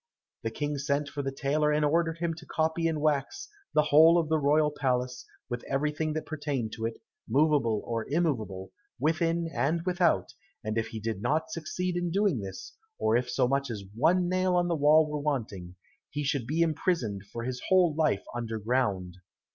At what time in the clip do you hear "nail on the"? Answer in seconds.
14.27-14.75